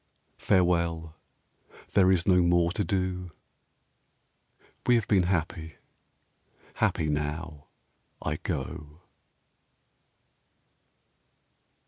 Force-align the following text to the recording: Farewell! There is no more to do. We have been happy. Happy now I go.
Farewell! 0.39 1.15
There 1.93 2.11
is 2.11 2.25
no 2.27 2.41
more 2.41 2.71
to 2.71 2.83
do. 2.83 3.33
We 4.87 4.95
have 4.95 5.07
been 5.07 5.27
happy. 5.29 5.75
Happy 6.73 7.05
now 7.07 7.67
I 8.19 8.37
go. 8.37 9.01